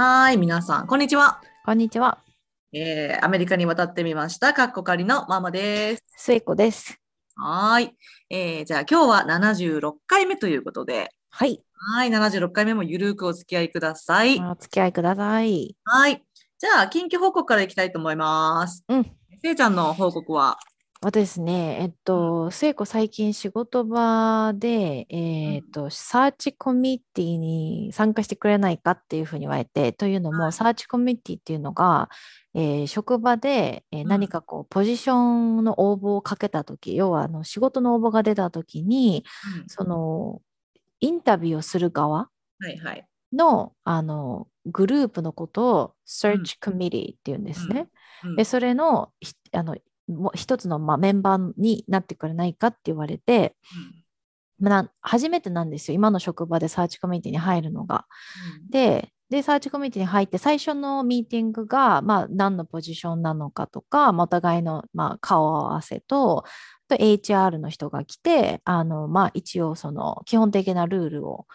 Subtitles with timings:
[0.00, 1.40] はい、皆さん、こんにちは。
[1.64, 2.18] こんにちは。
[2.72, 6.04] えー、アメリカに渡ってみました、かっこかりのママです。
[6.16, 7.00] 末子です。
[7.34, 7.96] はい。
[8.30, 11.64] えー、じゃあ今日は76回目ということで、はい。
[11.72, 14.40] はい、76回目もゆるくお付き合いください。
[14.40, 15.76] お付き合いください。
[15.82, 16.22] はい。
[16.58, 18.84] じゃあ、緊急報告からいきたいと思います。
[18.88, 19.10] うん。
[19.42, 20.58] せいちゃんの報告は、
[21.00, 32.08] 私ですね、えっと、末子最近仕事場で、えっと、サーチコミュニティに参加してくれないかっていうふうに言われて、というのも、サーチコミュニティっていうのが、
[32.54, 34.08] えー職場で、えーうん。
[34.08, 39.24] 何かこう、ポジションの応募をかけたとき、要はあの仕事の応募が出たときに、
[39.60, 39.68] うん。
[39.68, 40.42] その、
[40.98, 42.28] インタビューをする側、
[42.58, 43.06] はいはい。
[43.32, 47.88] のあのグループのことを Search Committee っていうんですね。
[48.24, 48.36] うん。
[48.36, 49.76] で、それのひあの
[50.08, 53.54] もう一つの、まあ、メンバーになってくれないかって言われて、
[54.60, 55.94] まあ、な初めてなんですよ。
[55.94, 58.06] 今の職場でサーチコミュニティに入るのが。
[58.70, 66.44] で、で、サーチコミュニティに入って、最初のミーティングが、まあ、何のポジションなのかとか、まあお互いの、まあ、顔合わせと、
[66.90, 71.46] あと HR の人が来て、あの、まあ、一応、その、基本的なルールを、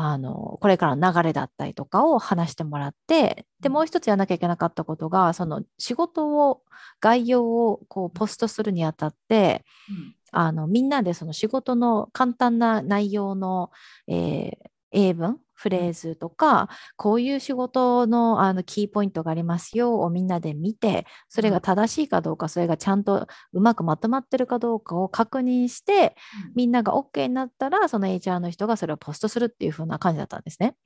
[0.00, 3.72] あの、これからの流れだったりとかを話してもらって、で、うん。
[3.72, 6.62] もう一つやらなきゃいけなかったことが、その、仕事を、
[7.00, 10.14] 概要を、こう、ポストするにあたって、うん。
[10.30, 13.70] あのみんなでその仕事の簡単な内容の、
[14.06, 26.14] えー英文フレーズとかこういう仕事のあのキーポイントがありますよをみんなで見てそれが正しいかどうかそれがちゃんとうまくまとまってるかどうかを確認して
[26.54, 30.76] みんなが OK になったらその HR の人がそれをポストするっていう風な感じだったんですね。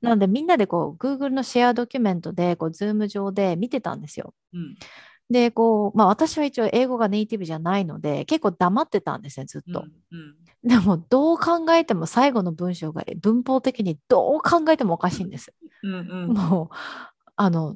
[0.00, 4.32] なのでみんなでこう Google のシェアドキュメントでこう Zoom 上で見てたんですよ。
[4.54, 4.76] うん
[5.32, 9.80] でこう、まあ、私は一応英語がネイティブじゃないので結構黙ってたんですねずっと。
[10.12, 10.34] うん
[10.64, 15.52] でもどう考えても最後の文章が文法的にどう考えてもおかしいんです。
[15.82, 15.98] うんう
[16.28, 16.28] ん。
[16.28, 16.76] もう
[17.34, 17.74] あの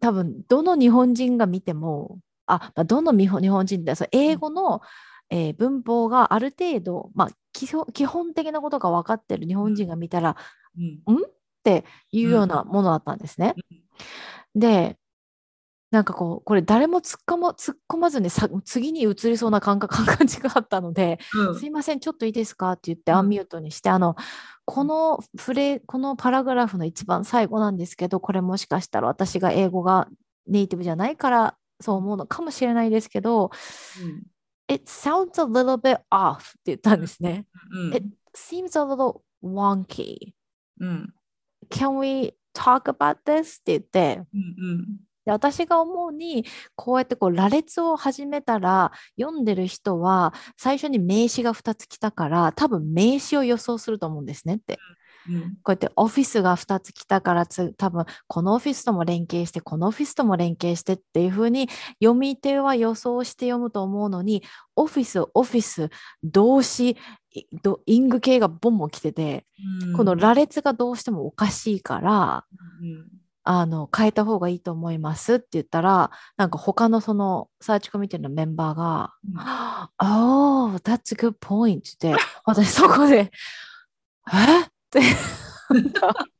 [0.00, 4.80] 多分どの日本人が見てもあ、まあ、どの日本日本人でその英語の、
[5.30, 10.36] えー文法がある程度、まあ、基本基本的なことが分かってる日本人が見たら
[10.76, 11.16] うん。
[11.16, 11.20] っ
[11.62, 13.54] ていうようなものだったんですね。
[14.54, 14.98] で
[15.94, 22.72] なんかこうこれ誰も突っ込ま突っ込まずにさ次に移りそうな感覚感じがあったので、うんすいません、ちょっといいですか？
[22.72, 24.16] って言ってうんアンミュートにして、あの、
[24.64, 30.08] このフレ、このパラグラフの一番最後なんですけど、これもしかしたら私が英語が
[30.48, 33.52] ネイティブじゃないからそう思うのかもしれないですけど、
[34.68, 37.46] It sounds a little bit off って言ったんですね。
[37.72, 38.04] うん It
[38.34, 40.32] seems a little wonky.
[40.80, 41.14] うん。
[41.70, 43.60] Can we talk about this?
[43.60, 46.44] って言って、うんで私が思うに
[46.76, 54.78] こうやってこう羅列を始めたら読んでる人は最初に名詞が2つ来たから多分名詞を予想すると思うんですねって。
[55.28, 55.40] うん。
[55.62, 61.68] こうやってオフィスが2つ来たからつ多分このオフィスとも連携してこのオフィスとも連携してっていう風に
[62.02, 64.42] 読み手は予想して読むと思うのに
[64.76, 65.88] オフィスオフィス
[66.22, 66.96] 動詞
[67.86, 69.46] イング系がボンボン来てて
[69.82, 69.92] うん。
[69.94, 72.44] この羅列がどうしてもおかしいから
[72.82, 79.34] うんあの変えた方がいいと思いますって言ったらなんか他のそのサーチコミュニティのメンバーがうん
[80.00, 83.30] 「Oh, that's a good point」って私そこで
[84.32, 84.62] 「え？
[84.62, 85.00] っ?」て。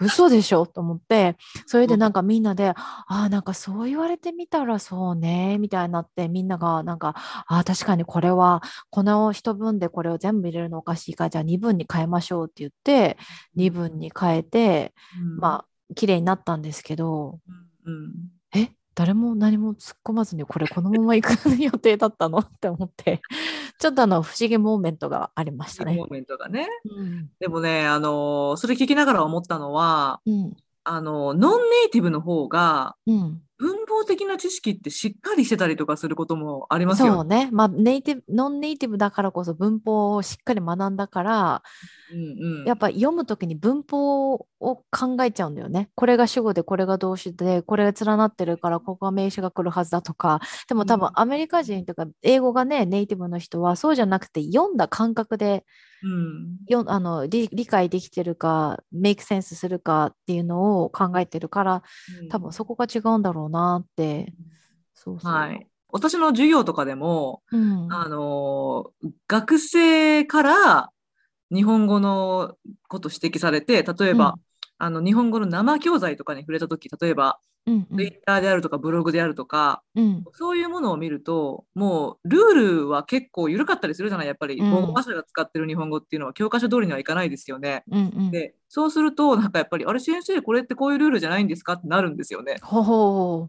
[0.00, 0.66] 嘘でしょ？
[0.66, 1.36] と思って
[1.66, 7.14] それでなんかみんなで「ああなんかそう言われてみたらそうね」みたいになってみんながなんか
[7.46, 13.18] 「ああ確かにこれはこの一文でこれを全部入れるのおかしいからじゃあ2文に変えましょう」って言って
[13.56, 14.94] 2文に変えて
[15.38, 17.38] まあ綺麗になったんですけど
[17.84, 18.12] うん
[18.54, 22.38] え誰も何も突っ込まずにこれこのまま行く予定だったの？
[22.38, 23.22] って思って。
[23.78, 25.94] ちょっとあの不思議モーメントがありましたね。
[25.96, 26.06] モ。
[26.06, 26.68] ーメントがね。
[26.84, 27.30] うん。
[27.38, 30.54] でもね、あのそれ聞きながら思ったのは、うん。
[30.84, 37.12] あのノンネイティブの方がうん、文法的な知識ってしっかりしてたりとかすることもありますよ。
[37.12, 41.62] そうね、まあ、ネイティブノンネイティブだからこそ文法をしっかり学んだから
[42.10, 44.82] うんうんやっぱ読むときに文法を考
[45.22, 45.90] えちゃうんだよね。
[45.94, 55.89] これが主語でこれが動詞でこれが連なってるからここが名詞が来るはずだとかでも多分うんアメリカ人とか英語がねネイティブの人はそうじゃなくて読んだ感覚でうん
[56.66, 61.82] よあの理理解できてるかメイクセンスするかっていうのを考えてるから
[62.30, 64.32] 多分そこが違うんだろうなって。
[64.94, 65.32] そうそう。
[65.32, 65.66] はい。
[65.88, 67.92] 私の授業とかでも、うん。
[67.92, 68.92] あの
[69.26, 70.90] 学生から
[71.52, 72.56] 日本語の
[72.88, 74.36] こと指摘されて、例えば、
[74.78, 80.24] あの日本語の生教材とかに触れたとき、例えば、うんう Twitter んであるとかブログであるとか、うん。
[80.34, 84.70] そういうものを見ると、もうルールは結構緩かったりするじゃない、やっぱりうん。
[84.70, 87.84] 母語話者が使ってる日本語っていうのは教科書通りにはいかないですよね。
[87.90, 88.30] うんうん。
[88.30, 91.74] で、そうすると、なんかやっぱり、あれ先生、これってこういうルールじゃないんですか？
[91.74, 92.56] ってなるんですよね。
[92.62, 93.48] ほほ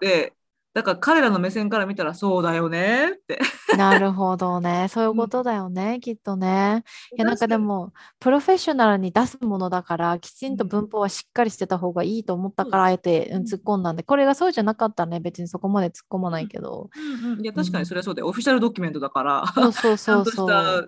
[0.00, 0.32] で、
[0.76, 3.38] だから彼らの目線から見たらそうだよねって。
[3.72, 4.88] うなるほどね。
[4.92, 6.84] そういうことだよね、きっとね。
[7.16, 16.90] いや、なんかでも、プロフェッショナルに出すものだから、きちんと文法はしっかりしてた方がいいと思ったから、あえてうん突っ込んだんで、これがそうじゃなかったらね、別にそこまで突っ込まないけど。
[16.94, 18.26] うんうんいや、確かにそれはそうだよ。
[18.26, 20.48] オフィシャルドキュメントだから、そうそうちゃそうんとしそう。
[20.50, 20.86] た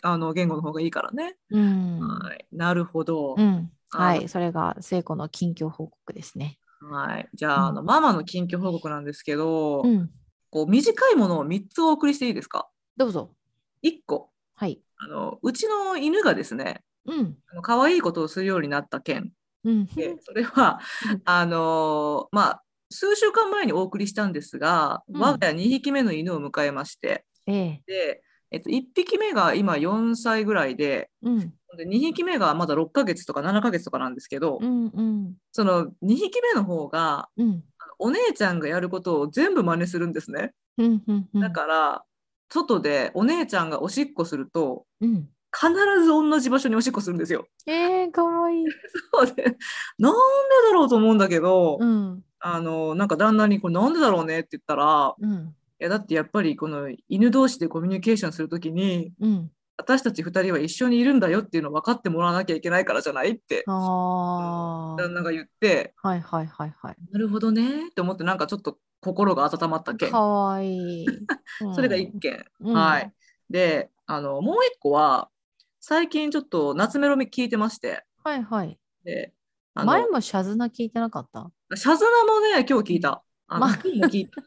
[0.00, 1.36] あの言語の方がいいからね。
[1.50, 2.00] うん。
[2.00, 3.34] はい、なるほど。
[3.36, 3.70] うん。
[3.90, 4.30] はい。
[4.30, 6.58] それが聖子の近況報告ですね。
[6.80, 10.10] はい、じゃあ,、あのママの近況報告なんですけど、うん。
[10.50, 12.68] こう短いものを3つお送りしていいですか？
[12.96, 13.34] どうぞ。
[13.82, 14.80] 1個はい。
[14.96, 17.36] あのうちの犬がですねうん。
[17.50, 19.32] あの可愛いことをするようになった件
[19.64, 19.86] うん。
[19.86, 20.80] でそれは
[21.10, 27.82] うんあのまあ数週間前にお送りしたんですが、うん我が家2匹目の犬を迎えましてええ。
[27.86, 31.52] で、えっと、1匹目が今4歳ぐらいでうん。
[31.76, 34.86] で2匹目がまだ6ヶ月とか7ヶ月とかなんですけど、うん。
[34.86, 35.34] うん。
[35.52, 37.62] その2匹目の方がうん。
[37.98, 40.52] お姉ちゃんがやることを全部真似するんですね。
[40.78, 41.02] うん。
[41.06, 41.28] うん。
[41.32, 42.04] うんだから、
[42.48, 45.28] 外でお姉ちゃんがおしっこするとうん。
[45.58, 47.46] 必ず同じ場所におしっこするんですよ。
[47.66, 48.64] ええ、かわいい。
[49.12, 49.56] そうで
[49.98, 50.18] なんで
[50.68, 52.22] だろうと思うんだけど、うん。
[52.40, 55.54] あのなんか旦那にこれなんでだろうねって言ったらうん。
[55.78, 59.50] いやだってやっぱりこの犬同士でコミュニケーションするときにうん。
[59.78, 63.64] 私たち2人は一緒にいるんだよっていうのを分かってもらわなきゃいけないからじゃないって。
[63.66, 66.96] 旦那が言ってはいはいはいはい。
[67.12, 71.06] なるほどねって思ってなんかちょっと心が温まった件かわいい。
[71.74, 73.12] それが1件、うんはい。
[73.50, 75.28] であのもう1個は
[75.80, 78.78] 最近ちょっと夏メロ聞いてましてはいはい。
[79.04, 79.32] で
[79.74, 81.50] 前もシャズナ聞いてなかった？
[81.76, 83.22] シャズナもね今日聞いた。
[83.48, 84.42] あのま今日も聞いた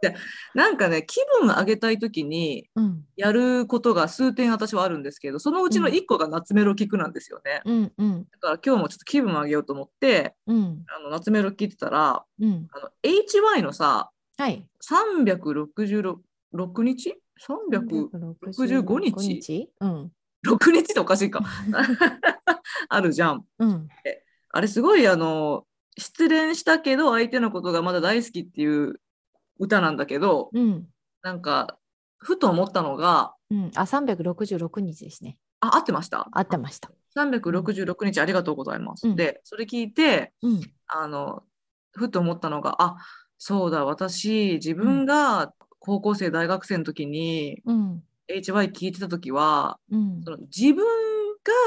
[0.00, 0.14] で
[0.54, 3.04] なんかね気分上げたい時にうん。
[3.16, 7.60] やることが数点私はあるんですけどそのうちの1個が夏メロ聞くなんですよね。
[7.64, 12.66] うんうんだから今日もちょっと気分上げようと思ってうんあの夏メロ聞いてたらうん。
[12.72, 14.66] あの HY のさはい。
[14.88, 17.14] 366日
[17.46, 19.70] ?365 日？
[19.80, 20.10] うん。
[20.46, 21.44] 6日っておかしいか。
[22.88, 23.44] あるじゃん。
[23.58, 23.88] うん。
[24.52, 25.64] あれすごいあの
[25.98, 29.00] 失恋したけど相手のことがまだ大好きっていう
[29.58, 30.86] 歌なんだけどうん。
[31.22, 31.76] なんか
[32.18, 33.70] ふと思ったのがうん。
[33.74, 35.36] あ、366日ですね。
[35.60, 36.26] あ合ってました？
[36.32, 36.90] 合ってました。
[37.16, 39.08] 366日ありがとうございます。
[39.08, 40.60] うんでそれ聞いてうん。
[40.86, 41.42] あの
[41.92, 42.96] ふと思ったのがあ
[43.36, 48.02] そうだ私自分が高校生大学生の時にうん。
[48.32, 50.30] HY 聞いてた時はうんそ。
[50.30, 50.84] の自分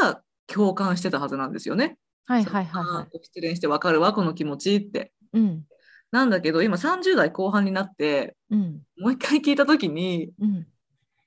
[0.02, 1.98] が共感してたはずなんですよね。
[2.26, 5.12] はいはいはいはあー失恋してわかるわこの気持ちって。
[5.34, 5.40] い。
[5.40, 5.64] うん。
[6.12, 8.82] なんだけど今30代後半になってうん。
[9.00, 10.68] もう一回聞いた時にうん。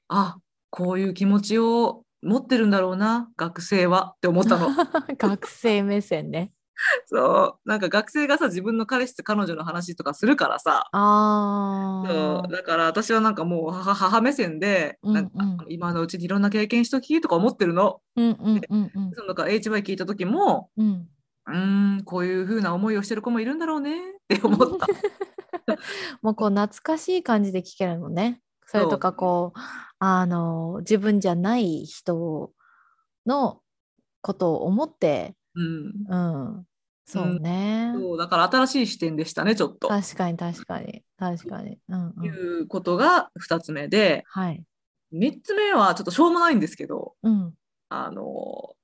[0.09, 0.39] あ
[0.71, 4.69] こういう気持ちを持ってるんだろうな学生はって思ったの。
[5.19, 6.53] 学生目線ね。
[7.07, 12.09] そうなんか学生がさ自分の彼氏と彼女の話とかするからさああ。
[12.09, 18.01] そうだから私はなんかもう母母目線で、うんなんかうん今のうちにいろんな経験しときとか思ってるの。
[18.17, 21.09] うんうんうんうんそのだから HY 聞いた時もうん。
[21.49, 24.87] うーんこういう風な思いをしてる子もいるんだろうねって思った。
[26.23, 28.41] もうこう懐かしい感じで聞けるのね。
[28.67, 29.59] それとかこう、
[30.01, 32.53] あの、自分じゃない人
[33.25, 33.63] の
[34.23, 36.67] ことを思って、うんうん。
[37.07, 37.93] そうね。
[37.95, 39.89] そうだから新しい視点でしたねちょっと。
[39.89, 41.03] 確かに確かに。
[41.19, 41.79] 確かに。
[41.89, 42.63] うんいうん。
[42.65, 44.63] うことが2つ目ではい。
[45.13, 47.55] 3つ目はちょっとしょうもないんですけどうん。
[47.89, 48.23] あの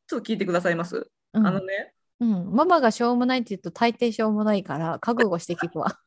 [0.06, 1.10] ちょっと聞いてくださいます。
[1.34, 5.98] うんあのねうん、ママがしょうもないって言うと大抵しょうもないから覚悟して聞くわ。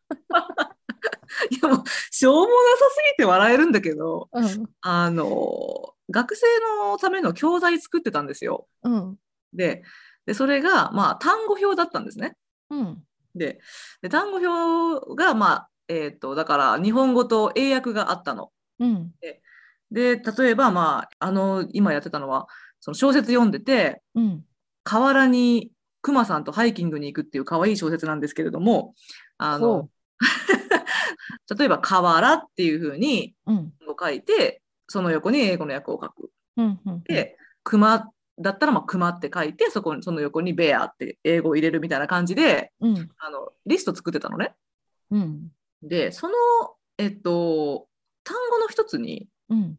[1.52, 4.66] いやもうしょうもなさすぎて笑えるんだけどうん。
[4.80, 6.46] あの学生
[6.88, 8.68] のための教材作ってたんですよ。
[8.84, 9.18] うん。
[9.54, 9.84] で
[10.26, 12.36] でそれがまあ単語表だったんですね。
[12.70, 13.04] うん。
[13.36, 13.60] で
[14.02, 18.52] で単語表がまあえっ、とだから日本語と英訳があったの。
[18.80, 19.12] うん。
[19.92, 22.48] で例えばまああの今やってたのは
[22.80, 24.44] その小説読んでてうん。
[24.84, 28.94] 河原にクマさんとハイキングに行くっていう可愛い小説なんですけれども
[29.40, 29.90] あのほ
[31.58, 33.74] 例えば河原っていう風にうん。
[33.98, 36.32] 書いてその横に英語の訳を書く。
[36.58, 36.80] うん。
[36.86, 37.04] うん。
[37.04, 43.10] で熊だったらまあ熊って書いてそこにその横にベアって英語を入れるみたいな感じでうん。
[43.18, 44.54] あのリスト作ってたのね。
[45.12, 45.52] うん。
[45.82, 46.34] でその
[46.98, 47.88] えっと
[48.24, 49.78] 単語の一つにうん。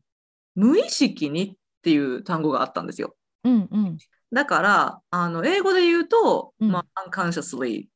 [0.57, 3.15] 無意識にっていう単語があったんですよ。
[3.45, 3.69] うん。
[3.71, 3.99] うん。
[4.33, 7.87] だから、あの英語で言うと、うんまあ、unconsciously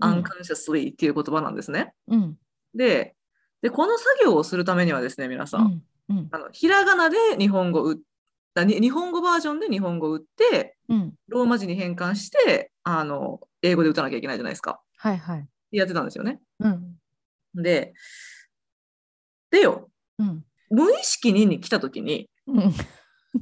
[0.00, 1.94] うん unconsciously っていう言葉なんですね。
[2.06, 2.36] うん。
[2.74, 3.14] で
[3.62, 5.82] で、この作業をするためにはですね、皆さ、うんん。
[6.10, 6.28] うん。
[6.30, 7.96] あのひらがなで日本語を打っ
[8.62, 11.14] あに日本語バージョンで日本語を打って、うん。
[11.28, 14.80] ローマ字に変換して、あの英語で打たなきゃいけないじゃないですか。
[14.96, 15.46] はいはい。
[15.72, 16.40] やってたんですよね。
[16.60, 16.96] うん。
[17.54, 17.94] で、
[19.50, 20.44] でよ、うん。
[20.70, 22.74] 無意識にに来たときに、うん。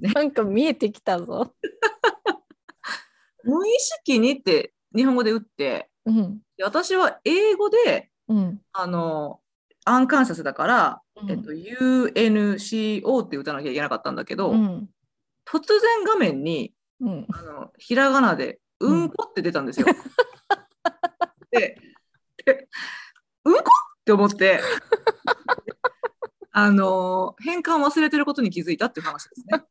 [0.00, 1.54] なんか見えてきたぞ。
[3.44, 6.40] 無意識にって日本語で打って、うん。
[6.56, 8.60] で私は英語で、うん。
[8.72, 9.40] あの、
[9.84, 14.88] アンカンサスだから、うんえっと、UNCO って打たなきゃいけなかったんだけど、うん。
[15.44, 17.26] 突然画面に、うん。
[17.30, 19.86] あのひらがなで、うんこって出たんですよ。
[21.50, 21.78] で
[22.44, 22.68] で、
[23.44, 23.60] うんこ
[24.00, 24.60] って思って、
[26.52, 29.64] あの、変換忘れてることに気づいたっていう話ですね。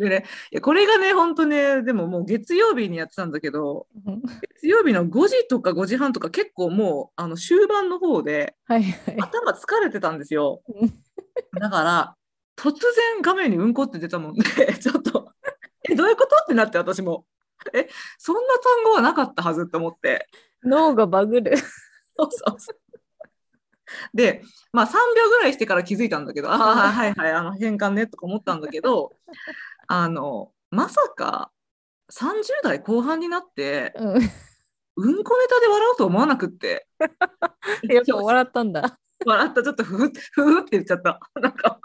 [0.00, 3.86] でね、いやこれがね、本当ね、でももう月曜日にやってたんだけど、
[4.54, 9.16] 月曜日の5時とか5時半とか結構もうあの終盤の方ではいはい。
[9.18, 10.88] 頭疲れてたんですようん。
[11.60, 12.16] だから、
[12.56, 14.42] 突然画面にうんこって出たもんで、
[14.80, 15.32] ちょっと、
[15.88, 17.26] え、どういうことってなって私も。
[17.74, 20.26] え、そんな単語はなかったはずって思って。
[20.64, 21.56] 脳がバグる。
[21.58, 22.80] そうそうそう。
[24.14, 24.42] で、
[24.72, 29.12] まあ3秒ぐらいしてから気づいたんだけど、ああ、はいはい、あの変換ねとか思ったんだけど、
[29.92, 31.50] あの、まさか
[32.12, 34.08] 30代後半になって、うん。
[34.14, 36.86] うんこネタで笑うと思わなくって。
[37.90, 39.00] やっぱ笑ったんだ。
[39.26, 41.18] 笑った、ちょっとふふって、ふふって言っちゃった。
[41.40, 41.80] なんか。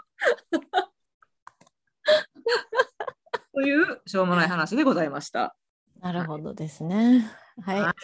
[3.52, 5.56] というしょうもない話でございました。
[6.00, 7.28] なるほどですね。
[7.60, 7.80] はい。
[7.80, 7.94] はいは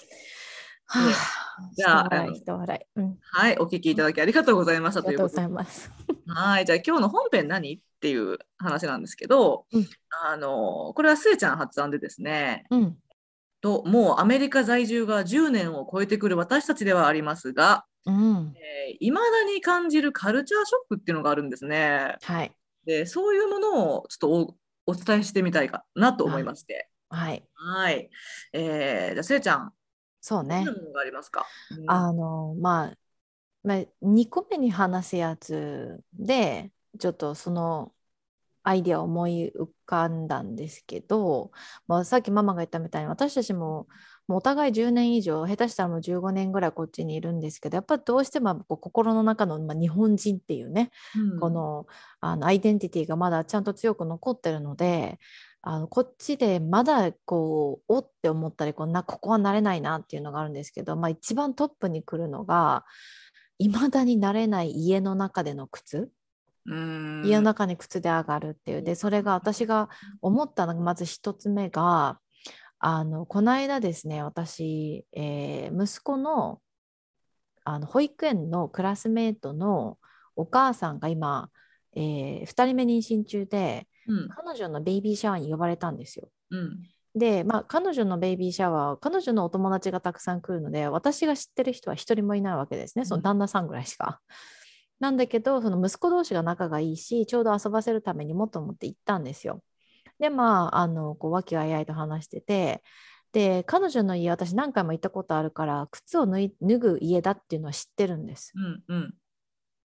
[0.86, 2.08] あ、じゃあ。
[2.08, 5.62] はい、お聞きいただきありがとうございましたありがとうごということで。
[5.62, 5.92] ざいます。
[6.26, 7.80] はい、じゃあ今日の本編何？
[8.02, 9.88] っていう話なんですけど、うん
[10.24, 12.96] あの、これはすえちゃん発案でですね、うん。
[13.60, 18.54] と、もうアメリカ在住が10年を超えてくる私たちではありますが、うん。
[18.56, 22.16] えー、未だに感じるカルチャーショックっていうのがあるんですね。
[22.22, 22.52] はい。
[22.84, 24.30] で、そういうものをちょっと
[24.86, 26.90] おお伝えしてみたいかなと思いまして。
[27.08, 27.46] はい。
[27.54, 28.10] はい。
[28.52, 29.72] えー、じゃあ、せいちゃん、
[30.20, 30.64] そうね
[31.00, 32.96] ありますか、うんあの、まあ、
[33.62, 37.92] まあ、2個目に話すやつで、ちょっとその
[38.64, 41.50] アイデアを思い浮かんだんですけど、
[41.88, 43.88] まあ、さっきママが言ったみたいに私たちも
[44.28, 51.40] もうお互い10年以上下手したらもう15年ぐらいこっちにいるんですけどやっぱりどうしても心の中の、まあ、日本人っていうね、うん。
[51.40, 51.86] この
[52.20, 55.18] あのアイデンティティがまだちゃんと強く残ってるので
[55.60, 62.84] あのこっちでまだこうおって思ったりこうなここは慣れないなっていうのがあるんですけど、まあ、一番トップに来るのが
[63.58, 66.08] いまだに慣れない家の中での靴うん
[66.66, 68.82] 家の中に靴で上がるっていう。
[68.82, 69.88] でそれが私が
[70.20, 72.20] 思ったのがまず一つ目が
[72.78, 76.60] あのこの間ですね私、えー息子の
[77.64, 79.98] あの保育園のクラスメートの
[80.34, 81.48] お母さんが今、
[81.94, 84.28] え2人目妊娠中でうん。
[84.28, 86.28] 彼女のベイビーシャワーに呼ばれたんですよ。
[86.50, 86.78] うん。
[87.14, 93.04] で、まあ、彼女のベイビーシャワー彼女のお友達がたくさん来るので私が知ってる人は一人もいないわけですね。
[93.04, 94.20] その旦那さんぐらいしか。
[95.02, 99.60] なんだけどその息子同士が仲がいいしちょうど遊ばせるためにもと思って行ったんですよ。
[100.20, 102.84] でまああのこう和気あいあいと話してて
[103.32, 108.52] で彼女の家私何回も行ったことあるから靴を脱い脱ぐ家だっていうのは知ってるんです。
[108.54, 109.14] うんうん。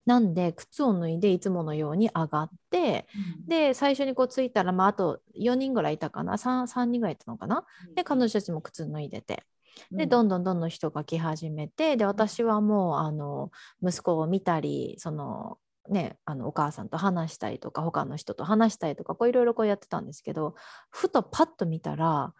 [0.04, 3.06] なんで靴を脱いでいつものように上がって
[3.48, 7.64] で最初にこう着いたら、まあ、あと4人ぐらいいたかな？3, 3人ぐらいいたのかな？
[7.94, 9.44] で彼女たちも靴脱いでて
[9.90, 13.50] でどんどんどんどん人が来始めてで私はもうあの
[13.82, 20.54] 息子を見たりそのねあのお母さんと話したりとか他の人と話したりとかこういろいろこうやってたんですけど
[20.90, 22.32] ふとパッと見たら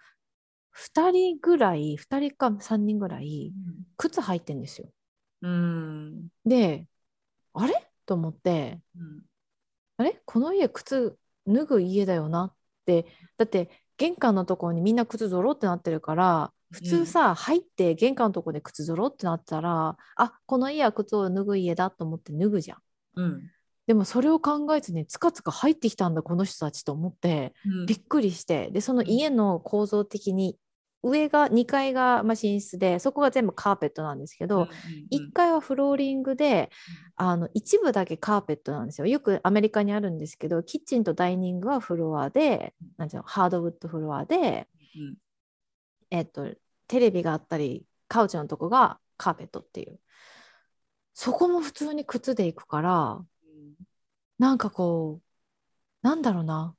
[0.76, 3.52] 2人ぐらい2人か3人ぐらい
[3.97, 4.88] 靴履いてんですよ。
[5.43, 6.28] うん。
[6.45, 6.87] で
[7.55, 7.90] あれ？
[8.05, 9.23] と思ってうん。
[9.97, 10.21] あれ？
[10.25, 11.16] この家靴
[11.47, 13.07] 脱ぐ家だよなって。
[13.38, 22.78] だって玄関のところにみんな靴ぞろってなってるから普通さ、入って玄関のところで靴ぞろってなったらあこの家は靴を脱ぐ家だと思って脱ぐじゃん。
[23.16, 23.50] うん。
[23.87, 27.87] でもそれを考えずにつかつか入ってきたんだこの人たちと思ってうん。
[27.87, 28.70] びっくりして。
[28.73, 30.58] でその家の構造的に
[31.02, 34.68] 上が2階がまあ寝室でそこが全部カーペットなんですけど、
[35.12, 36.70] 1階はフローリングで、
[37.14, 39.06] あの一部だけカーペットなんですよ。
[39.06, 45.16] よくアメリカにあるんですけど、キッチンとダイニングはフロアで、なんていうのハードウッドフロアで、うん
[46.16, 46.54] えっと、
[46.88, 50.00] テレビがあったり、カウチのとこがカーペットっていう。
[51.14, 53.25] そこも普通に靴で行くから、
[54.38, 56.75] なんかこう、なんだろうな。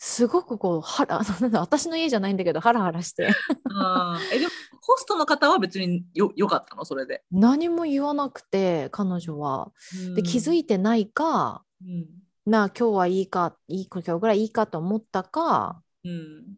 [0.00, 1.20] すごくこうはら
[1.60, 6.84] 私の家じゃないんだけどハラハラしてえでもホストの方は別によよかったの？
[6.84, 7.24] それで。
[7.32, 9.72] 何も言わなくて彼女は。
[10.14, 12.06] で気づいてないか、うん
[12.46, 16.56] なあ今日はいいかいい今日ぐらいいいかと思ったかうん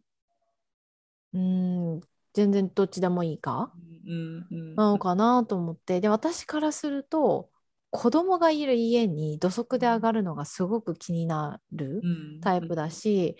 [1.33, 2.01] うん。
[2.33, 3.71] 全然どっちでもいいか？
[4.05, 5.99] うんうんなのかなと思って。
[6.01, 7.49] で私からすると
[7.89, 12.41] 子供がいる家に土足で上がるのがすごく気になるうん。
[12.41, 13.35] タイプだし、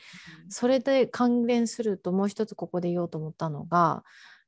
[0.49, 4.03] それで関連するともう一つここで言おうと思ったのが、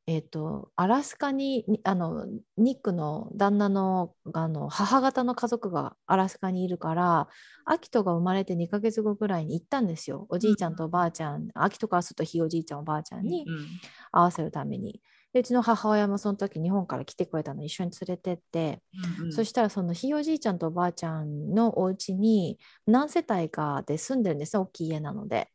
[0.05, 2.25] えー、とアラスカににあの
[2.57, 7.29] ニックの旦那のあの母方の家族がアラスカにいるから
[7.65, 10.25] アキトが生まれて2ヶ月後ぐらいに行ったんですよ。
[10.29, 13.65] おじいちゃんとおばあちゃん、アキトからするとひいおじいちゃんおばあちゃんにうん
[14.11, 15.01] 会わせるために
[15.33, 18.81] でうちの母親もその時日本から来てくれたの一緒に連れてって、
[19.19, 19.33] うんうん。
[19.33, 25.49] そしたらそのひいおじいちゃんとおばあちゃんのお家に何世帯かで住んでるんですね大きい家なので。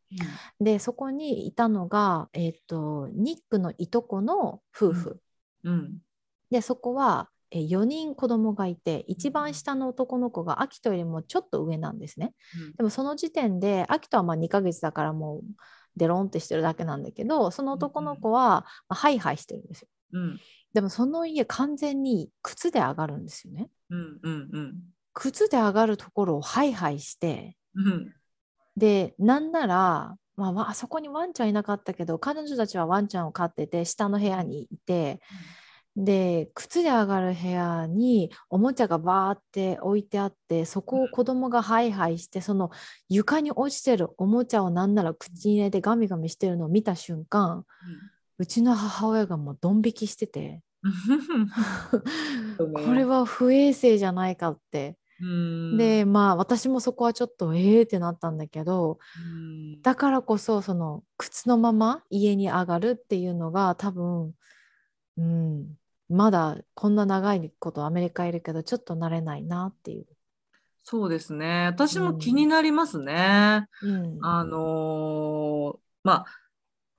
[0.60, 5.20] でそこにいたのが、えー、とニックのいとこの夫婦、
[5.62, 5.98] うん。
[6.50, 12.34] でそこは、え4人子供がいて一番下の男の子がアキトよりもちょっと上なんですね。
[12.76, 15.42] でもその時点でアキトはまあ2ヶ月だからもう
[15.98, 19.88] デロンってしてるだけなんだけどその男の子は、まあハイハイしてるんですよ。
[20.14, 20.40] うん。
[20.72, 23.68] でもその家完全に靴で上がるんですよね。
[23.90, 24.74] うんうんうん。
[25.12, 28.14] 靴で上がるところをハイハイしてうん。
[28.76, 35.20] でなんなら、まあわ、あそこにワンちゃんいなかったけど彼女たちはワンちゃんを飼ってて下の部屋にいて
[36.00, 42.70] で靴で上がる部屋におもちゃがバーって置いてあってそこを子供がハイハイしてその
[43.08, 47.64] 床に落ちてるおもちゃをなんなら口に入れてガミガミしてるのを見た瞬間
[48.38, 50.62] うちの母親がもうドン引きしてて
[52.58, 54.96] これは不衛生じゃないかって。
[55.20, 55.76] うん。
[55.76, 59.82] でまあ私もそこはちょっとええってなったんだけどうん。
[59.82, 64.32] だからこそその靴のまま家に上がるっていうのが多分、
[65.16, 65.74] うん、
[66.08, 70.06] まだこんな長いことアメリカいるけどちょっと慣れないなっていう。
[70.82, 73.66] そうですね私も気になりますね。
[73.82, 76.26] うんあのーまあ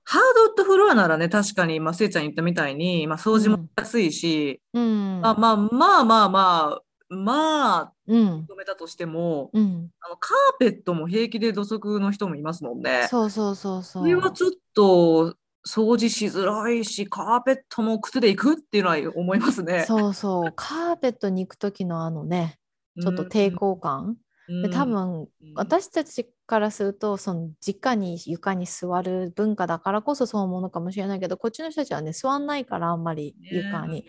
[0.04, 13.06] ハードウッドフロアならね確かに、まあ、せいちゃん言ったみたいに、まあ、掃除もしやすいし、うんまあまあまあまあまあまあうん止めたとしても、うん、あのカーペットも平気で土足の人もいますもんね。
[13.08, 14.02] そうそうそうそう。
[14.02, 19.84] それはちょっと掃除しづらいしカーペットも靴で行くっていうのは思いますね。
[19.86, 20.52] そうそう。
[20.54, 22.58] カーペットに行く時のあのね
[23.00, 24.16] ちょっと抵抗感、
[24.48, 24.62] うん。
[24.62, 25.28] で多分うん。
[25.54, 34.04] 私たちからするとその直に床に座る文化だからこそそう思うのかもしれないけどこっちの人たちはね座んないからあんまり床に、ね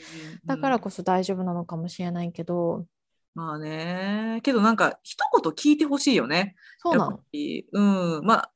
[0.46, 2.86] だからこそ大丈夫なのかもしれないけど。
[3.34, 4.40] まあね。
[4.44, 6.56] けどなんか一言聞いてほしいよね。
[6.80, 7.20] そうなの。
[7.32, 7.66] り。
[7.72, 8.22] うん。
[8.26, 8.51] まあ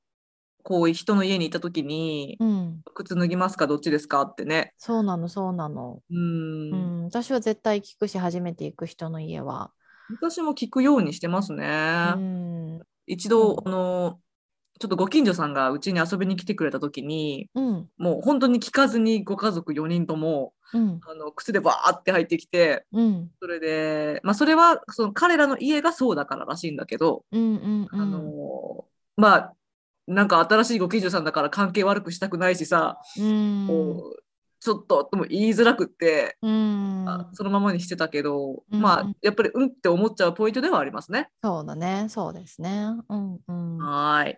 [0.65, 3.67] こう人の家に行った時に、うん、靴脱ぎますか？
[3.67, 4.23] どっちですか？
[4.23, 4.73] ってね。
[4.79, 6.71] そうなのそうなの、うん。
[6.71, 9.71] うん、私は絶対聞くし初めて行く人の家は、
[10.09, 11.65] 私も聞くようにしてますね。
[12.15, 12.79] うん。
[13.05, 13.67] 一度、うん。
[13.67, 14.19] あの
[14.77, 17.89] ちょっとご近所さんがうちに遊びに来てくれた時にうん。
[17.97, 20.99] もう本当に聞かずにご家族4人ともうん。
[21.07, 23.29] あの靴でバーって入ってきてうん。
[23.39, 28.01] それでまあそれはその彼らの家がそうだかららしいんだけど、うんうんうん。
[28.01, 29.53] あのまあ
[30.07, 34.21] なんか新しいご近所さんだから関係悪くしたくないしさ、うんこう
[34.61, 41.29] ちょっととも言いづらくって、うんあそのままにしてたけど、うんまあやっぱりうんって思っちゃうポイントではありますね。
[41.43, 44.37] そうだねそうですねうんうんはーい。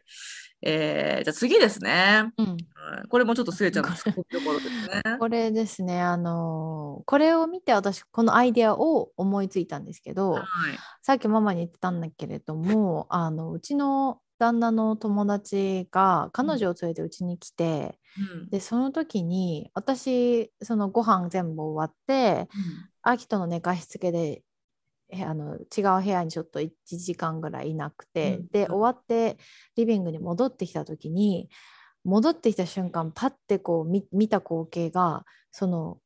[0.63, 2.33] えー、じゃあ次ですね。
[2.37, 2.57] うんうん
[3.09, 4.69] これもちょっとすえちゃんの突っ込みどころです
[5.09, 5.17] ね。
[5.17, 10.43] これですね、あのーこれを見て私、このアイデアを思いついたんですけど、はい。
[11.01, 18.49] さっきママに言ってたんだけれども、あのうちの旦那の友達が彼女を連れてうちに来て、うん。
[18.49, 22.47] で、その時に私、そのご飯全部終わって、
[23.01, 24.43] アキトの寝かしつけで、
[25.09, 28.65] えあの違う部屋にちょっと1時間ぐらいいなくて、で、うん。
[28.65, 29.37] うん終わって
[29.75, 31.49] リビングに戻ってきた時に、
[32.03, 35.99] 戻ってきた瞬間パッてこう見見た光景がその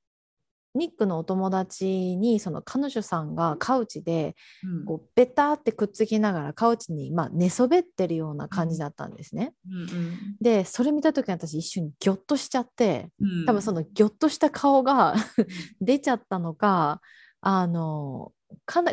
[0.73, 4.85] ニックのお友達にその彼女さんがカウチでうん。
[4.85, 9.53] こうベターってくっつきながらカウチにまあ寝そべってるような感じだったんですね。
[9.69, 13.45] うんでそれ見た時に私一瞬ギョッとしちゃってうん。
[13.45, 15.15] 多分そのギョッとした顔が
[15.81, 17.01] 出ちゃったのか
[17.41, 18.31] あの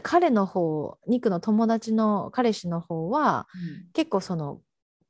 [0.03, 3.47] 彼の方ニックの友達の彼氏の方は
[3.93, 4.61] 結構その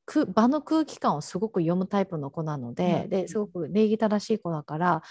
[0.04, 3.10] く場の空気感をすごく読むタイプの子なので,、うん。
[3.10, 5.02] ですごく礼儀正しい子だから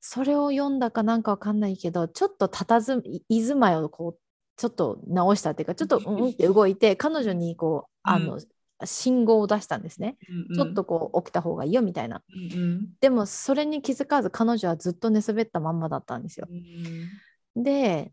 [0.00, 4.18] それを読んだかなんかわかんないけどちょっと佇い居住まいをこう
[4.56, 8.46] ちょっと直したっていうかちょっとうんって動いて彼女にこうあの、うん
[8.84, 10.16] 信号を出したんですね。
[10.48, 12.22] うんちょっとこう起きた方がいいよみたいな。
[12.32, 12.88] うんうん。
[13.00, 16.46] でもそれに気づかず彼女はずっと寝そべったまんまだったんですよ。
[16.48, 17.60] う。
[17.60, 18.12] んで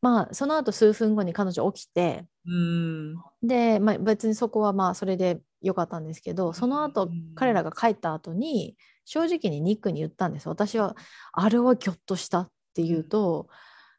[0.00, 3.16] まあその後数分後に彼女起きてうん。
[3.42, 7.34] で、まあ、別にそこはまあそれでよかったんですけどその後うん。
[7.34, 8.76] 彼らが帰った後に
[9.08, 10.50] 正直にニックに言ったんです。
[10.50, 10.94] 私は
[11.32, 13.48] あれはギョッとしたっていうと、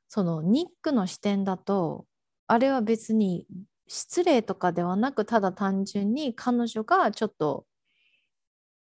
[0.08, 2.06] そのニックの視点だと
[2.46, 3.48] あれは別に
[3.88, 7.66] 失礼とかではなくただ単純に彼女がちょっと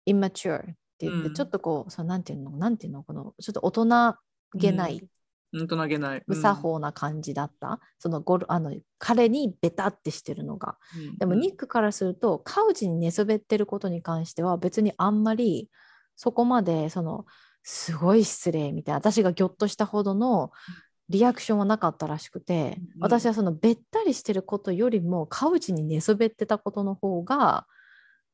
[0.08, 0.66] immature っ
[1.00, 1.34] て言って、うん。
[1.34, 4.16] ちょっとこうそうなんていうのなんていうのこのちょっと大人
[4.54, 5.02] げない、
[5.54, 5.68] うん。
[5.68, 6.24] と投げない。
[6.28, 10.78] 無作法な感じだった、そのゴルあの彼にベタってしてるのが。
[10.96, 11.18] うん。
[11.18, 15.72] でもニックからするとカウチに寝そべってることに関しては別にあんまり
[16.20, 17.26] そこまでその
[17.64, 20.52] すごい失礼みたいな私がギョッとしたほどの
[21.08, 27.66] リアクションはなかったらしくて、うん私はそのべったりしてることよりもカウチに寝そべってたことの方が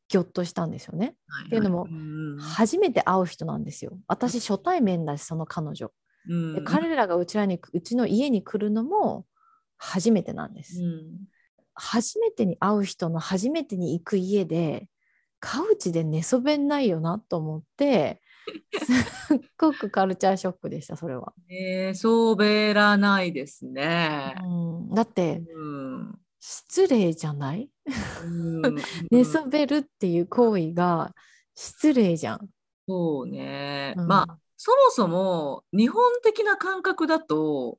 [0.09, 1.15] ギョッとしたんですよね。
[1.27, 3.99] はいっていうのもん初めて会う人なんですよ。
[4.07, 5.91] 私初対面だしその彼女。
[6.27, 9.27] うんで彼らがうちらにうちの家に来るのも
[9.77, 10.81] 初めてなんです。
[10.81, 11.03] うん
[11.75, 14.87] 初めてに会う人の初めてに行く家で
[15.39, 18.21] カウチで寝そべんないよなと思って
[19.27, 21.33] すっごくカルチャーショックでしたそれは。
[21.49, 24.35] えー、そうべらないですね。
[24.43, 27.69] うん、だってうん失礼じゃない？
[28.23, 28.27] う
[28.69, 28.75] ん
[29.09, 31.13] 寝そべるっていう行為が
[31.55, 32.49] 失礼じゃん。
[32.87, 33.93] そうね。
[33.97, 37.77] うんまあそもそも日本的な感覚だと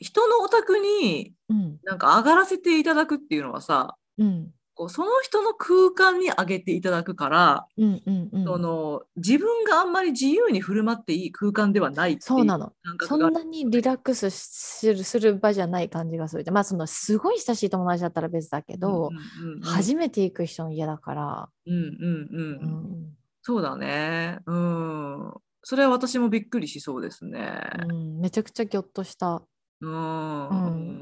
[0.00, 12.72] 人のお宅にうんなんか上がらせていただくっていうのはさうんこうその人の空間に上げていただくから、うんうんうんその自分があんまり自由に振る舞っていい空間ではないそうなの。
[13.00, 16.44] そんなにリラックスするする場じゃない感じがする。
[16.52, 22.66] まあそのすごい親しい友達だったら別だけど、うんうんうん初めて行く人の家だから、うんうんうんう
[23.02, 24.40] んそうだね。
[24.44, 25.32] うん。
[25.62, 27.60] それは私もびっくりしそうですね。
[27.88, 29.42] うん、めちゃくちゃギョッとした。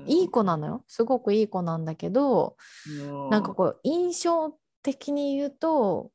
[0.06, 0.84] いい子なのよ。
[0.86, 2.56] すごくいい子なんだけど、
[2.88, 6.10] うんなんかこう印象的に言うと、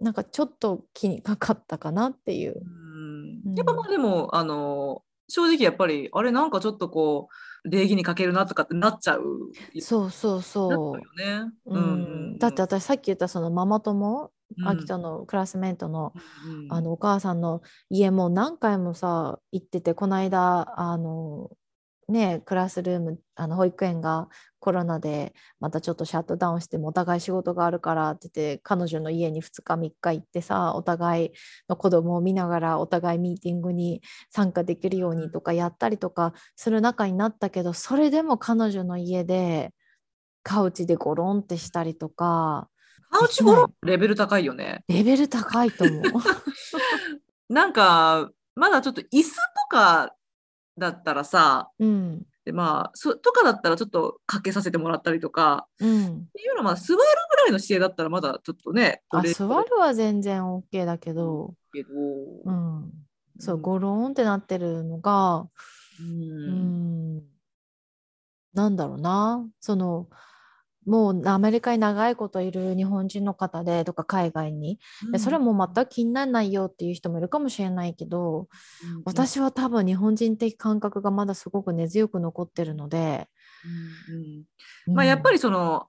[0.00, 2.62] なんかちょっと気にかかったかなっていう。
[2.64, 9.22] うんやっぱまあでも、あの、正直やっぱり、あれなんかちょっとこう、礼儀に欠けるなとかってなっちゃう。
[9.80, 11.52] そうそうそうよね。
[11.64, 11.78] う。
[11.78, 16.12] うん、だって私さっき言ったそのママ友、うん秋田のクラスメートの
[16.46, 21.50] うんあのお母さんの家も何回もさ行っててこの間あの
[22.08, 24.28] ねクラスルームあの保育園が
[24.60, 31.30] コロナでまたちょっとシャットダウンしてもお互い仕事があるからって言って彼女の家に2日3日行ってさお互い
[31.68, 39.72] の子供を見ながらお互いミーティングに参加できるようにとかやったりとかする仲になったけどそれでも彼女の家で
[40.42, 42.68] カウチでゴロンってしたりとか
[43.14, 44.82] カウチゴロレベル高いよね。
[44.88, 46.02] レベル高いと思う。
[47.48, 50.14] なんか、まだちょっと椅子とか
[50.78, 52.22] だったらさ、うん。
[52.44, 55.88] でまあ、そとかだったらちょっとかけさせてもらったりとか、うん。
[55.88, 61.88] っていうのはまあ座るぐらいの姿勢だったらまだちょっとね、あ座るは全然 OK だけど、けど、
[62.44, 62.92] うん、
[63.38, 63.62] そう、うん。
[63.62, 65.46] ゴローンってなってるのが、
[66.00, 67.22] ううんん、
[68.52, 70.08] なんだろうな、その、
[70.86, 74.78] もうアメリカに長いこといる日本人の方でとか海外に、
[75.12, 78.46] でそれはもう全く気にならないよっていう人もいるかもしれないけど、うん。
[79.04, 83.28] 私は多分日本人的感覚がまだすごく根強く残ってるので、
[84.10, 84.94] うんうん。
[84.94, 85.86] まあやっぱりりその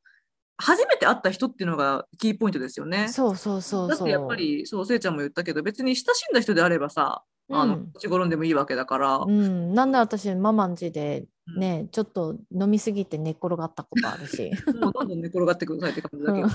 [0.58, 3.08] 初めて会った人っていうのがキーポイントですよね。
[3.10, 3.90] そうそうそうそう。
[3.90, 7.92] だってやっぱりそうせいちゃんも言ったけど別に親しんだ人であればさ、あのうん。
[7.94, 14.52] 口転んでもいいわけだから、うん、なんで私ママん家でうんね、ちょっと飲みすぎて寝っ転がったことあるし。
[14.82, 16.48] もうどんどん寝転がってくださいって感じだけど、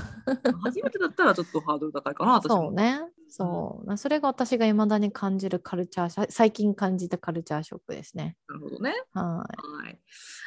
[0.64, 2.42] 初めてだったらちょっとハードル高いかな。
[2.42, 3.00] そうね。
[3.28, 3.96] そう。
[3.96, 8.36] それが私が未だに感じるカルチャー最近感じたカルチャーショックですね。
[8.48, 8.92] なるほどね。
[9.12, 9.46] はは
[9.88, 9.98] い。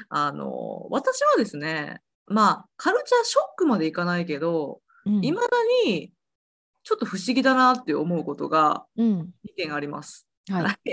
[0.09, 5.09] あの私はですねまあカルチャーショックまでいかないけどい。
[5.09, 5.47] うんいま、だ
[5.85, 6.13] に
[6.83, 9.33] ちょっと不思議だなって思うことがうん。
[9.45, 10.27] 2点あります。
[10.49, 10.91] はい。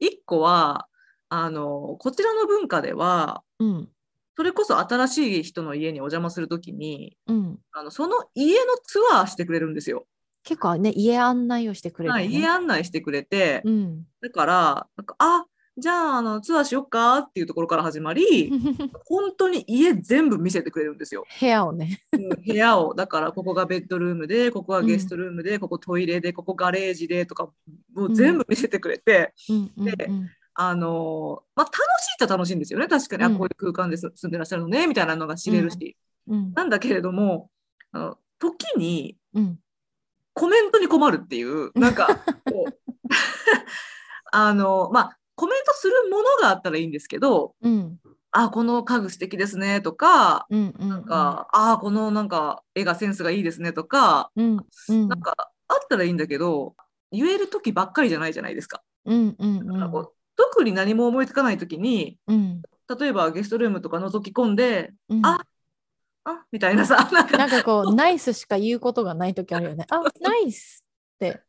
[0.00, 0.06] い。
[0.06, 0.86] 1個は
[1.30, 3.88] あのこちらの文化ではうん。
[4.36, 7.58] それこそ新しい人の家にお邪魔するときにうん。
[7.72, 10.06] あのその家のツアーしてくれるんですよ。
[10.42, 12.20] 結構ね、家案内をしてくれる、ね。
[12.20, 14.04] はい、家案内してくれて、うん。
[14.22, 15.44] だからなんかあ
[15.76, 18.50] じゃああのツアーしよっかっていうところから始まり
[19.06, 21.24] 本当に家全部見せてくれるんですよ。
[21.40, 22.02] 部屋をね。
[22.12, 27.50] うん部屋をだからここがベッドルームでここがゲストルームで、ここトイレでここガレージでとか
[27.94, 32.88] もう全部見せてくれて、うんうんでうんあのーまあ、楽しいっちゃ楽しいんですよね。
[32.88, 33.34] 確かに、うん。
[33.34, 34.86] あこういう空間で住んでらっしゃるのね。
[34.86, 35.96] みたいなのが知れるし、
[36.28, 36.52] うん。
[36.54, 37.50] なんだけれども
[37.92, 39.58] あの時にうん。
[40.32, 42.06] コメントに困るっていう なんか
[42.44, 42.72] こう
[44.32, 47.98] あのまあコメントするものがあったらいいんですけどうん
[48.30, 55.08] 「あこの家具素敵ですね」とかうんうんなんか「あこのなんか絵がセンスがいいですね」とか、うんうん。
[55.08, 55.34] なんか
[55.68, 56.74] あったらいいんだけど
[57.12, 58.82] 言える時ばっかりじゃないじゃないですか。
[59.04, 62.62] うんうんだからこう特に何も思いつかない時にうん
[62.98, 65.40] 例えばゲストルームとか覗き込んでうんあ
[66.24, 69.86] あみたいなさ なんかこうナイスしか言うことがない時あるよね。
[69.90, 70.84] あナイス
[71.16, 71.42] って。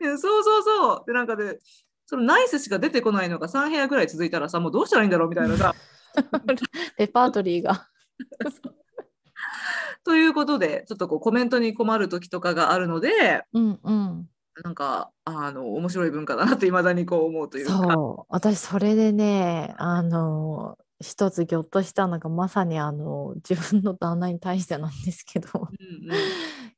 [0.00, 1.58] うんそうそうそうでなんかで
[2.04, 5.74] そのナイスしか出てこないのが3部屋ぐらい続いたらさもうどうしたらいいんだろうみたいなさ。
[6.98, 7.88] レパートリーが。
[10.04, 14.28] ということでちょっとこうコメントに困る時とかがあるのでうんうん。
[14.64, 17.72] なんかあの面白い文化だなっていまだにこう思うというか。
[17.72, 26.16] そう私それでねあの一つぎょっとしたのがまさにあの自分の旦那に対してなんですけどうんうん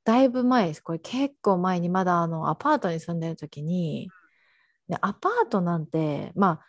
[0.05, 4.11] だいぶ前ですこれ結構前にまだあのアパートに住んでる時に
[4.89, 6.67] でアパートなんてまあ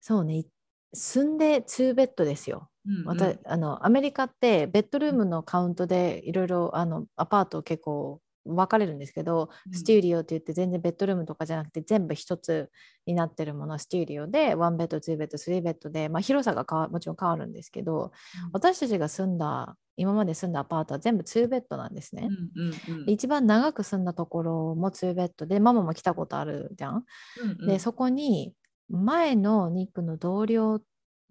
[0.00, 0.44] そうね
[0.92, 2.68] 住んで2ベッドですよ。
[2.86, 12.70] うんうんまたあのアメリカってベッドルームのカウントでいろいろあのアパート結構分かれるんですけど、うんステューディオって言って全然ベッドルームとかじゃなくて全部一つ
[13.06, 18.12] になってるものはステューディオで1ベッド2ベッド3ベッドで、まあ、広さが変わもちろん変わるんですけど
[18.52, 22.28] 私たちが住んだ今まで住んだアパートは全部2ベッドなんですね。
[22.56, 27.04] うんうんうんで一番長く住んだところも2ベッドでママも来たことあるじゃん？
[27.42, 28.52] うんうんでそこに
[28.90, 30.80] 前のニックの同僚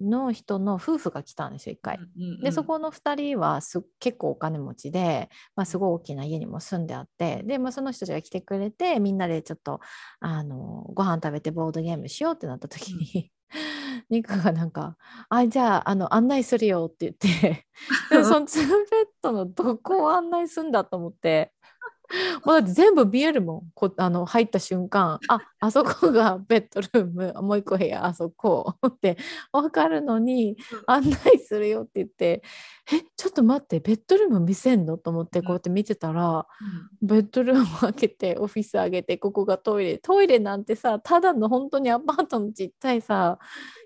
[0.02, 2.00] の人の夫婦が来たんですよ一回。
[2.42, 9.80] でそこの2人はす結構お金持ちで、まあ、すごい大きな家にも住んであってで、まあ、その人たちが来てくれてみんなでちょっと
[10.20, 13.32] あのご飯食べてボードゲームしようってなった時に、
[14.10, 14.98] ニックがなんか
[15.30, 17.66] 「あじゃああの案内するよ」って言って
[18.10, 21.54] で その2ベッドのどこを案内すんだと思って。
[22.46, 23.72] もうだって全部見えるもん。
[23.74, 25.20] こあの入った瞬間。
[25.28, 27.34] ああそこがベッドルーム。
[27.42, 28.06] もう一個部屋。
[28.06, 28.76] あそこ。
[28.88, 29.18] って
[29.52, 32.44] 分かるのに案内するよって言って
[32.92, 34.98] えちょっと待ってベッドルーム見せんの？
[34.98, 36.46] と思ってこうやって見てたら、
[37.02, 39.98] ベッドルーム開けてオフィス上げてここがトイレ。
[39.98, 43.40] トイレなんてさただの本当にアパートのちっちゃいさ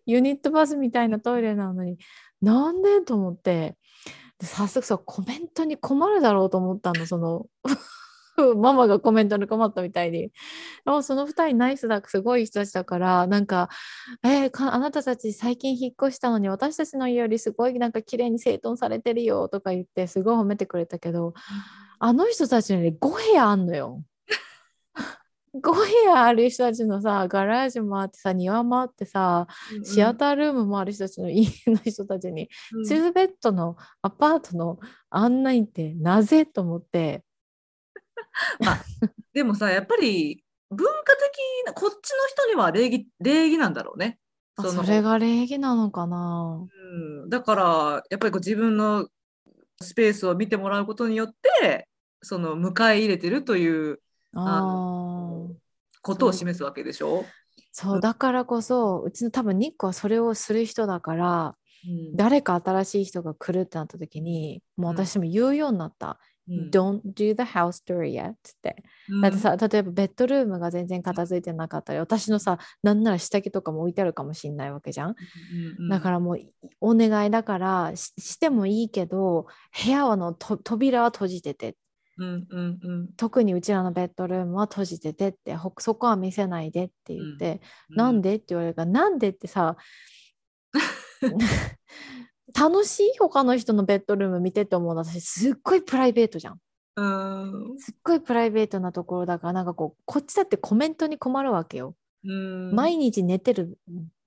[0.06, 1.98] ユニットバスみたいなトイレなのに
[2.42, 3.02] なんで？
[3.02, 3.78] と思って。
[4.40, 7.48] で早速さコメントに困るだろうと思ったのその
[8.56, 10.32] ママがコメントに困ったみたいに。
[11.04, 13.70] その2人ナイスだすごい人たちだからなんか
[14.24, 21.34] 「えーかあなたたち最近引っ越したのに私たちの家よりすごいなんか綺麗に整頓されてるよ」とか言ってすごい褒めてくれたけど
[22.00, 24.04] あの人たちに5部屋あんのよ。
[25.56, 29.48] 5部屋ある人たちのさガラージもあってさ庭もあってさ
[29.84, 37.24] シアタールームもある人たちの家の人たちにうん2ベッドのアパートの案内ってなぜと思って
[39.34, 44.20] でもさやっぱり文化的なこっちの人には礼儀礼儀なんだろうね。
[44.56, 46.68] あのそれが礼儀なのかな。
[47.24, 49.08] うん、だからやっぱりこう自分の
[49.82, 51.88] スペースを見てもらうことによって
[52.22, 54.00] その迎え入れてるという
[54.34, 55.46] あ
[56.02, 57.26] ことを示すわけでしょ。
[57.72, 61.56] そうだからこそうちの多分ニックはそれをする人だから
[61.88, 62.16] うん。
[62.16, 68.84] 誰か新しい人が来るってなった時にもう私も言うようになった「うん Don't do the house tour yet」って。
[69.10, 69.22] うん。
[69.22, 75.10] だってさ例えばベッドルームが全然片付いてなかったり私のさなんなら下着とかも置いてあるかもしんないわけじゃん。
[75.10, 75.16] うん
[75.84, 76.40] うんだからもう
[76.82, 79.48] お願いだからししてもいいけど
[79.86, 81.76] 部屋はのと扉は閉じてて。
[82.20, 83.14] うんうんうん。
[83.16, 87.96] 特にうちらのベッドルームは閉じててってほそこは見せないでって言って、うん。
[87.96, 88.38] なんで？
[88.38, 89.78] って言われるからなんでってさ
[92.56, 96.60] 楽しい他の人のベッドルーム見てって思うの私すっごいプライベートじゃん。
[96.96, 97.80] うん。
[97.80, 102.74] すっごいプライベートなところだからなんかこうこっちだってコメントに困るわけよ、うん。
[102.74, 103.78] 毎日寝てる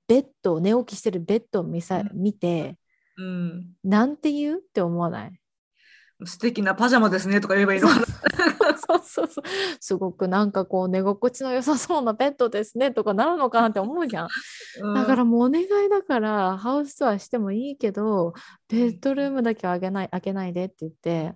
[0.07, 2.11] ベッド寝起きしてるベッドを見さ、うん。
[2.15, 2.77] 見て
[3.17, 3.73] うん。
[3.83, 4.59] なんて言う？
[4.59, 5.40] って思わない？
[6.25, 8.07] 素敵なパジャマですねとか言えばいいのかな。
[8.07, 9.03] そう。
[9.05, 9.45] そうそう
[9.81, 14.29] すごくなんかこう寝心地の良さそうなベッドですねとかなるのかなって思うじゃん。
[14.95, 18.35] だからもうお願いだからハウスツアーしてもいいけど
[18.69, 21.35] ベッドルームだけはあげない開けないでって言って。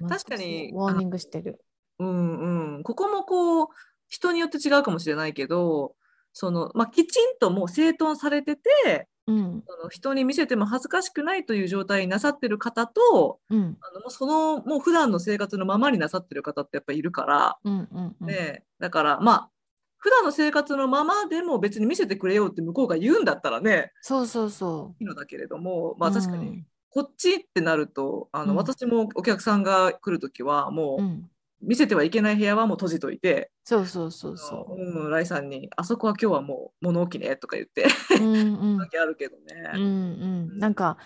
[0.00, 0.08] うん。
[0.08, 1.60] 確かにワーニングしてる。
[1.98, 3.66] うんうん、ここもこう
[4.08, 5.94] 人によって違うかもしれないけど
[6.32, 9.62] その、まあ、きちんともう整頓されててうん。
[9.90, 13.76] 人に見せても恥ずかしくないという状態になさってる方とうん。
[13.80, 18.26] あのもうそのもう普段の生活のままになさってる方ってやっぱいるから、うんうんうん。
[18.26, 19.50] ね、だからまあ
[19.98, 28.56] 普段の生活のままでも別に見せてくれよって向こうが言うんだったらねそうそうそいいのだけれども、まあ、う確かにうんこっちってなるとあの、うん。
[28.56, 31.30] 私もお客さんが来る時はもう、うん、
[31.60, 35.08] 見せてはいけない部屋はもう閉じといて、そうそうそうそう。
[35.08, 37.86] ん、ライさんに「あそこは今日はもう物置ね」とか言って
[38.20, 38.22] う。
[38.22, 38.78] うんうん。
[38.90, 39.72] 時あるけどうんね。
[39.74, 39.78] う
[40.56, 40.98] ん、なんか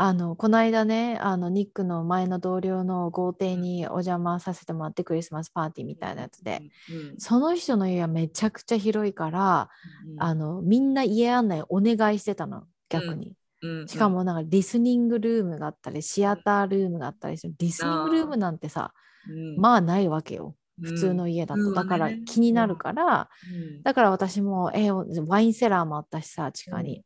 [0.00, 9.68] あのこの間ねあのニックの前の同僚の豪邸にお邪魔させてもらってクリスマスパーティーみたいなやつで、うんその人の家はめちゃくちゃ広いから、
[10.06, 18.94] うんあのみんな家案内お願いしてたの逆に、うんしかもなんかリスニングルームがあったりシアタールームがあったりしてリスニングルームなんてさ
[19.28, 19.56] うん。
[19.56, 20.56] まあないわけよ。
[20.80, 21.32] 普通のうん。
[21.32, 21.90] 家だと、普通はね。
[21.90, 23.82] だから気になるから、うん。
[23.82, 27.04] だから私も、えーワインセラーもあったしさ、地下に。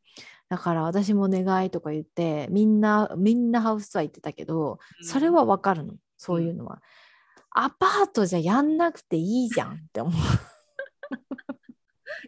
[0.48, 6.82] だから私もお願いとか言って、みんな、みんなハウスツアー行ってたけど、それはわかるの、そういうのは。
[7.54, 10.12] アパートじゃやんなくていいじゃんって思う。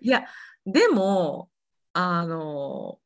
[0.01, 0.25] いや
[0.67, 1.49] でも
[1.93, 2.99] あの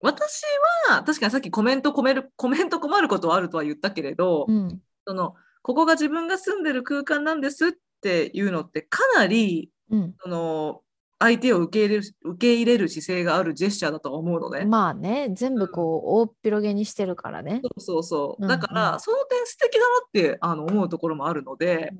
[0.00, 0.42] 私
[0.88, 5.34] は確かにさっきコメント込めるコメント困ることはあるとは言ったけれど、うん、その
[5.68, 10.14] ここが自分が住んでる空間なんですっていうのってかなりうん。
[10.18, 10.80] その
[11.18, 14.64] 相手を受け入れる受け入れる姿勢があるジェスチャーだとは思うのね。
[14.64, 17.60] まあね、全部こう、大っぴろげにしてるからね。
[17.76, 21.90] そうそうだから、うんその点素敵だなってあの思うところもあるので、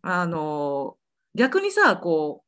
[0.00, 0.96] あの
[1.36, 2.42] 逆にさこ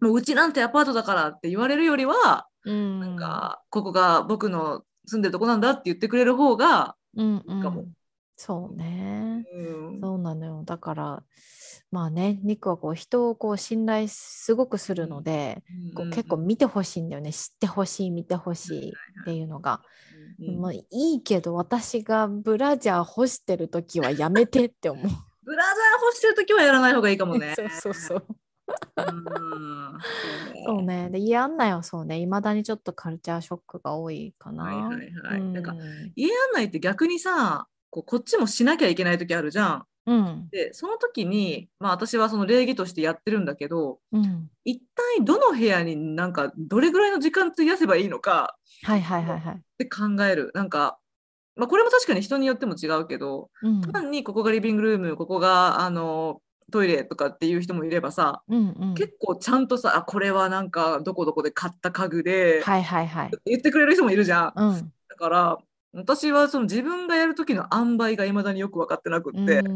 [0.00, 3.00] うもううちなんてアパートだからって言われるよりは、うん。
[3.00, 7.95] なんかここが僕の住んでるとこなんだって言ってくれる方が、うん、ういいかもん。
[8.36, 9.44] そうね。
[9.52, 10.62] うんそうなのよ。
[10.64, 11.22] だから、
[11.90, 15.62] まあね、ニックはこう人をこう信頼すごくするので、
[15.94, 17.32] こう結構見てほしいんだよね。
[17.32, 19.80] 知ってほしい、見てほしいっていうのが。
[19.82, 19.96] うん
[20.38, 25.04] もういいけど、私がブラジャー干してる時はやめてって思う。
[25.44, 27.54] ブラジャー干してる時はやらない方がいいかもね。
[27.56, 28.26] そうそうそう。
[28.96, 29.98] うん
[30.66, 31.08] そうね。
[31.10, 34.64] で、家案内はそうね、いまだにちょっとカルチャーショックが多いかな。
[34.64, 35.74] はいはいはいうんなんか
[36.16, 39.84] 家案内って逆にさこうこっちもしなきゃいけない時あるじゃん。
[40.06, 40.48] うん。
[40.50, 44.50] でその時に、まあ、私はその礼儀としてやってるんだけどうん。
[44.64, 49.54] 一体どの部屋になんかどれぐらいの時間費やせばいいのかはいはいはいはい。
[49.54, 50.98] って考えるなんか、
[51.56, 53.80] まあ、これも確かに人によっても違うけどうん。
[53.80, 58.94] 単にここがリビングルームここがあのトイレとかっていう人もいればさうんうん。
[58.94, 63.30] 結構ちゃんとさあこれはなんかどこどこで買った家具で、はいはいはい。
[63.46, 64.52] 言ってくれる人もいるじゃん。
[64.54, 64.92] うん。
[65.08, 65.58] だから
[65.96, 69.72] 私はその自分がやる時の塩梅がいまだによく分かってなくって、うんう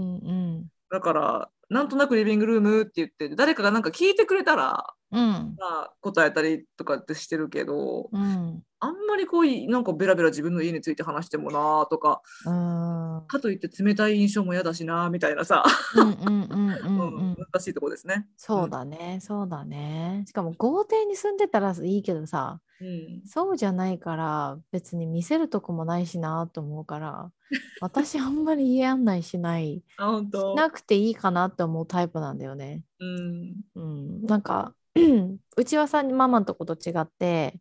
[0.60, 0.66] ん。
[0.90, 5.18] だからなんとなくリビングルームって言って誰かがなんか聞いてくれたら、うん。
[5.18, 8.62] まあ、答えたりとかってしてるけど、うん。
[8.80, 13.24] あんまりこういなんかベラベラ自分の家について話してもなとかうん。
[13.26, 15.62] かといって冷たい印象も嫌だしなみたいなさ、
[15.94, 17.36] うんうんうんうんう うんん。
[17.36, 18.26] 難しいとこですね。
[18.36, 20.24] そうだね、そうだね。
[20.26, 27.30] しかも豪邸に住んでたらいいけどさ、うん、そうじゃないから別に見せるとこもないしなと思うから、
[27.80, 32.82] 私あんまり家案内しない、し あ本当なくていいかなって思うタイプなんだよね。
[32.98, 34.74] うんうん、なんか
[35.56, 37.60] うちはさママのとこと違って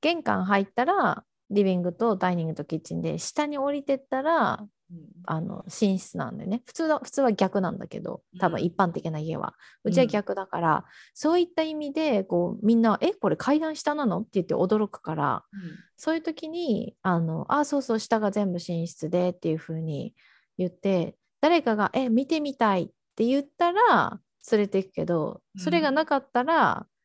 [0.00, 4.98] 玄関入ったらリビングとダイニングとキッチンで下に降りてったらうん。
[5.26, 6.62] あの寝室なんでね。
[6.64, 15.44] 普通は普通は逆なんだけど多分うん一般的な家は、うちは逆だから、そういった意味でこうみんな「えこれ階段下なの?」って言って驚くから
[15.98, 20.14] そういう時に「あのあそうそう下が全部寝室で」っていう風に
[20.56, 24.18] 言って誰かが「え見てみたい」って言ったら
[24.50, 26.97] 連れていくけどそれがなかったら、うん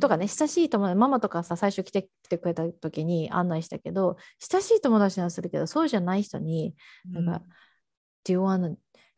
[0.00, 6.74] とかね親しい友達ママとかさ最初来て来てくれた時に案内したけど親しい友達にはするけどそうじゃない人に
[7.10, 7.42] なんか、
[8.24, 8.76] Do you wanna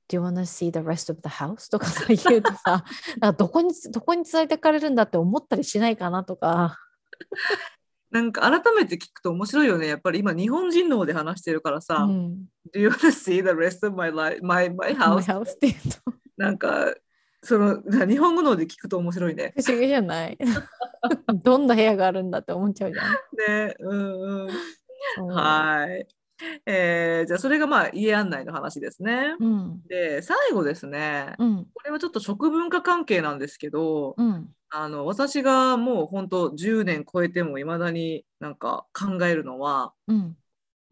[0.09, 1.71] Do you wanna see the rest of the house?
[1.71, 2.85] とかさ言うとさ
[3.21, 6.77] なんかどこにどこに連れてかれるんだって思ったりしないかなとか。
[8.11, 9.87] なんか改めて聞くと面白いよね。
[9.87, 15.33] やっぱり今日本人脳で話してるからさ、うん、Do you want to see the rest of my life, my, my My house?
[15.33, 16.93] house って言うとなんか、
[17.43, 19.55] その日本語脳で聞くと面白いね。
[19.57, 20.39] 不思議じゃない
[21.43, 23.13] どんな部屋があるんだって思っちゃうじゃん。
[23.67, 24.47] ね、うん
[25.19, 25.27] うん。
[25.27, 26.07] はい。
[26.67, 29.35] えーじゃあそれがまあ家案内の話ですね。
[29.39, 40.37] うんで、最後ですね、うんこれはちょっと食文化関係なんですけど、うんあの私がもう本当10年超えてもいまだになんか考えるのは、うん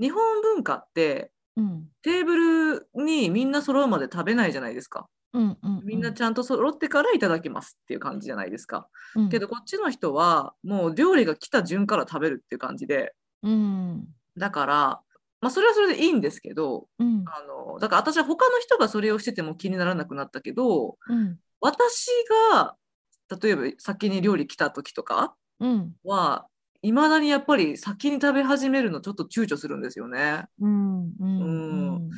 [0.01, 5.09] 日本文化ってうんテーブルにみんな揃うまで食べないじゃないですか。
[5.35, 8.89] うんうんみんなちゃんと揃ってからいただきますっていう感じじゃないですか。
[9.15, 9.29] うん。
[9.29, 13.15] けどこっちの人はもう料理が来た順から食べるっていう感じで。
[13.43, 14.07] うん。
[14.37, 14.75] だから、
[15.41, 17.25] まあ、それはそれでいいんですけどうん。
[17.27, 21.39] あのだから私は他の人がそれをしてても気にならなくなったけどうん。
[21.61, 22.09] 私
[22.53, 22.77] が
[23.43, 25.93] 例えば先に料理来た時とかうん。
[26.05, 26.47] は
[26.83, 30.45] いまだにやっぱり先に食べ始めるのちょっと躊躇するんですよね。
[30.61, 31.41] うんうん。
[31.41, 32.11] うん。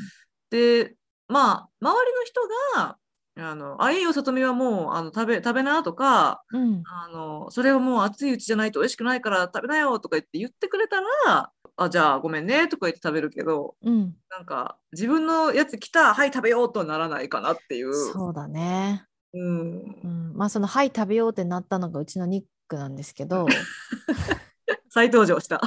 [0.51, 0.95] で
[1.29, 2.41] まあ周りの人
[2.77, 2.99] が
[3.37, 6.83] 「あのあいいよ里美はもうあの食べ食べな」とかうん。
[6.87, 14.15] あの「それはもう熱いうちじゃないと美味しくないから食べなよ」とか言って言ってくれたら「あじゃあごめんね」とか言って食べるけどうん。
[14.31, 17.95] なんか自分のやつ来たはい食べようとはならないかなっていう。
[17.95, 19.07] そうだね。
[19.33, 19.97] うん。
[20.03, 23.47] うん、まあその「はい食べよう」ってなったのがうちのニックなんですけど
[24.93, 25.61] 再登場した。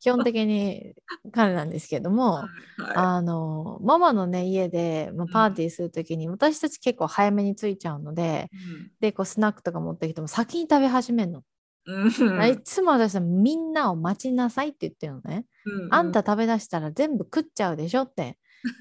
[0.00, 0.94] 基本的に
[1.30, 2.42] 彼なんですけども
[2.76, 8.50] はあのママのね家で、まあ、パーティーする時に、私たち結構早めに着いちゃうので
[8.98, 11.42] いでこうスナックとか持ってきても先に食べ始めるの。
[11.84, 12.08] うん
[12.48, 15.46] いつも私はみんなを待ちなさいって言ってるのね。
[15.64, 18.38] うんあんた食べだしたら全部食っちゃうでしょって。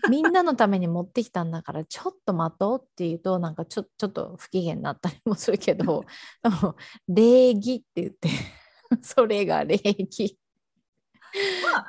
[0.09, 6.05] みんなのために持ってきたんだから ちょっと待とうって言うとなんかちょちょっと不機嫌になったりもするけど
[7.07, 8.29] 礼儀って言って
[9.01, 10.37] それが礼儀。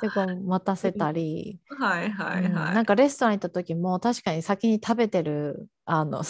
[0.01, 2.75] でこう待たせたり、はいはいうんはい。
[2.75, 6.23] なんかレストラン行った時も確かに先に食べてるあの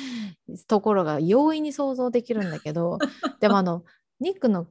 [0.66, 2.98] ところが容易に想像できるんだけど
[3.40, 3.84] でもあの
[4.20, 4.68] ニックの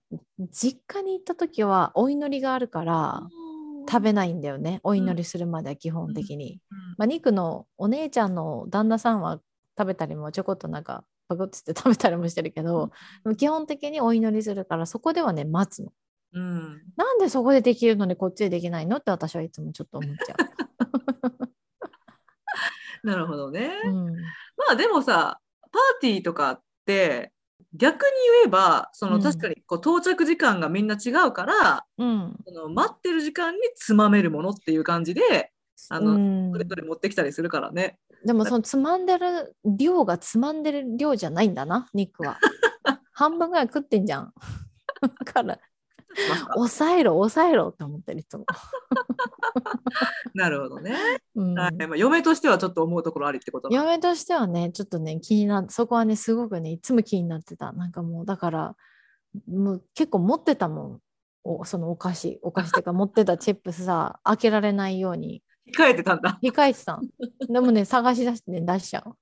[0.49, 3.29] 実家に行った時はお祈りがあるから
[3.87, 4.79] 食べないんだよね。
[4.83, 6.59] お祈りするまでは基本的に。
[6.97, 9.39] まあ、ニックのお姉ちゃんの旦那さんは
[9.77, 12.91] 食べたりもちょこっとなんかパクッつって食べたりもしてるけど、
[13.23, 15.91] でも基本的にお祈りするからそこではね待つの。
[16.33, 20.35] うんなんでそこでできるのにこっちでできないのって私はいつもちょっと思っちゃ
[23.03, 23.69] なるほどね。
[23.85, 23.89] う。
[23.89, 24.15] うん
[24.57, 27.31] まあでもさパーティーとかって
[27.73, 28.11] 逆に
[28.41, 35.51] 言えばそのうん確かにこう到着時間がみんな違うから、うんその待ってる時間につまめるものっていう感じで
[35.89, 37.99] あのうんそれぞれ持ってきたりするからね。
[38.25, 42.39] でもそのつまんでる量がつまんでる量じゃないんだな、ニックは。
[43.11, 44.33] 半分ぐらい食ってんじゃん。
[45.01, 45.59] だから、
[46.55, 48.45] 抑えろ、抑えろって思ってるいつも。
[50.33, 50.95] なるほどね。
[51.35, 57.71] うんはいまあ、嫁としてはちょっと思うところありってことだ嫁としてはね、ちょっとね、気になって、そこはね、すごくね、いつも気になってた。
[57.73, 58.75] なんかもう、だから、
[59.47, 61.01] もう結構持ってたもん。
[61.47, 66.39] おそのお菓子、お菓子っていうか持ってたチップスさ、開けられないように控えてたんだ。
[66.43, 67.09] 控えてたん。
[67.47, 69.15] でもね、探し出してね、出しちゃう。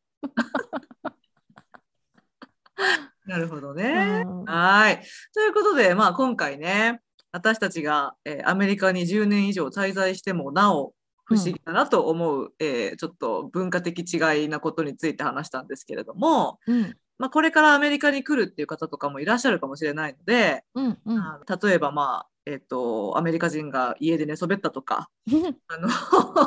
[3.26, 4.24] なるほどね。
[4.26, 5.02] うんはい。
[5.34, 7.00] ということで、まあ、今回ね、
[7.32, 10.94] 私たちが、えーアメリカに10年以上滞在してもなお
[11.26, 21.24] 不思議だなと思う、えーちょっと文化的違いなことについて話したんですけれども、うん、まあ、これからアメリカに来るっていう方とかもいらっしゃるかもしれないので、うん、うん。
[21.62, 25.10] 例えば、まあえっとアメリカ人が家で寝そべったとか
[25.68, 25.90] あの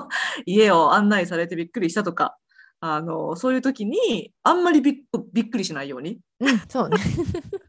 [0.47, 2.37] 家を案内されてびっくりしたとか
[2.81, 4.95] あのそういう時にあんまりびっ
[5.33, 6.99] びっくりしないようにうん、そうね。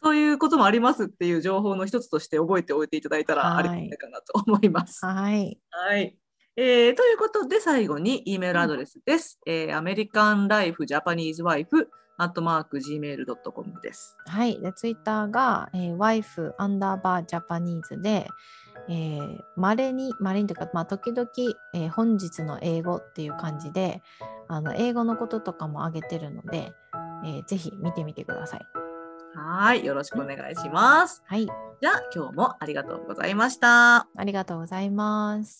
[0.00, 5.04] そういうこともありますっていう情報の一つとして覚えておいていただいたらはいありがたいかなと思います。
[5.04, 5.58] はい。
[5.70, 6.16] はい。
[6.56, 9.40] えーということで最後に E メールアドレスです。
[9.46, 11.88] えー、アメリカンライフジャパニーズワイフ
[12.18, 14.18] アットマーク Gmail.com です。
[14.26, 14.60] はい。
[14.60, 18.26] で、ツイッターが、えー、ワイフアンダーバージャパニーズで、
[18.88, 21.28] えー、稀に、稀にというか、まあ、時々、
[21.74, 24.02] えー本日の英語っていう感じで、
[24.48, 26.72] あの、英語のこととかも上げてるので、
[27.24, 28.66] えーぜひ見てみてください。
[29.34, 29.84] はい。
[29.84, 31.22] よろしくお願いします。
[31.26, 31.46] はい。
[31.46, 34.08] じゃあ今日もありがとうございました。
[34.16, 35.56] ありがとうございます。